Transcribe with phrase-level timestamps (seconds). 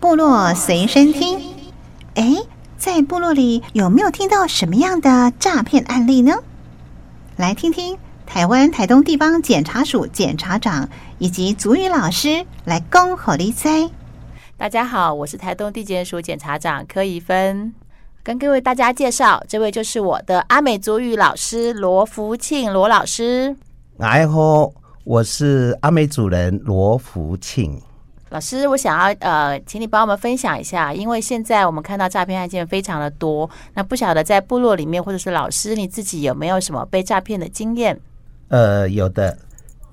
[0.00, 1.40] 部落随身听。
[2.14, 2.36] 哎，
[2.76, 6.34] 在部落里有没有听到什么样的诈骗案例呢？
[7.36, 10.88] 来听听台湾台东地方检察署检察长
[11.18, 13.90] 以及族语老师来恭候你猜。
[14.56, 17.74] 大家好，我是台东地检署检察长柯以芬，
[18.22, 23.56] 跟各位大家介绍，这位就是我的阿美族语老师罗福庆罗老师。
[23.98, 24.72] 哎吼，
[25.02, 27.80] 我是阿美族人罗福庆
[28.30, 28.68] 老师。
[28.68, 37.98] 我想要呃，请你帮我们分享一下，因为现在我们看到诈骗案件非常的多，那不晓得在部落里面或者是老师你自己有没有什么被诈骗的经验？
[38.48, 39.36] 呃，有的。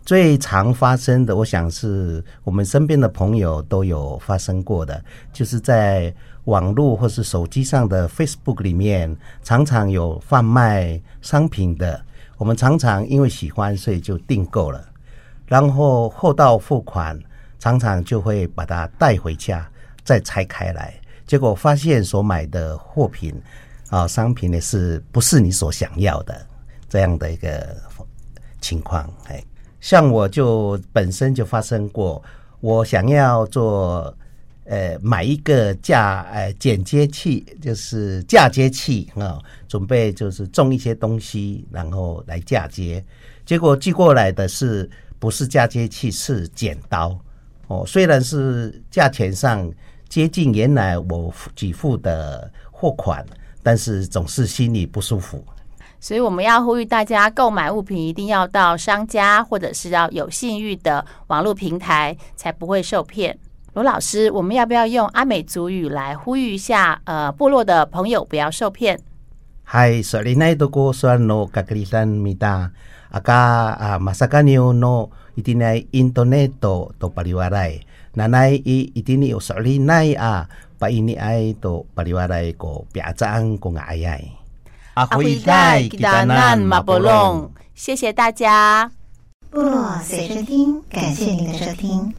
[0.06, 12.00] 最常发生的，我想是我们身边的朋友都有发生过的，就是在网络或是手机上的 Facebook 里面，常常有贩卖商品的。
[12.38, 14.86] 我们常常因为喜欢，所以就订购了，
[15.48, 17.20] 然后货到付款，
[17.60, 19.70] 常常就会把它带回家，
[20.04, 20.94] 再拆开来，
[21.26, 23.34] 结果发现所买的货品
[23.90, 26.46] 啊，商品呢是不是你所想要的
[26.90, 27.76] 这样的一个
[28.62, 29.12] 情况？
[29.28, 29.44] 哎。
[29.82, 32.20] 像我就本身就发生过，
[32.60, 34.12] 我想要做，
[34.64, 43.06] 呃，买一个嫁呃剪接器，就是嫁接器啊，准备就是种一些东西，然后来嫁接，
[43.46, 47.16] 结果寄过来的是不是嫁接器，是剪刀
[47.68, 49.72] 哦，虽然是价钱上
[50.08, 53.26] 接近原来我给付的货款，
[53.64, 55.44] 但是总是心里不舒服。
[56.00, 63.36] 所以我们要呼吁大家购买物品一定要到商家或者是要有信誉的网络平台，才不会受骗。
[63.74, 67.02] 罗老师，我们要不要用阿美族语来呼吁一下？
[67.06, 69.00] 呃，部落的朋友不要受骗。
[69.68, 72.72] 嗨，索里奈多哥索诺卡格里山米达
[73.10, 77.78] 阿卡啊马萨卡尼奥诺一定来印度内多多巴里瓦来，
[78.14, 84.24] 奶奶一一定有索里奈啊巴伊尼埃多巴里瓦来个表彰个爱爱。
[84.94, 88.90] 阿辉在吉达南马波龙，谢谢大家。
[89.50, 92.14] 部落随身听，感谢您的收听。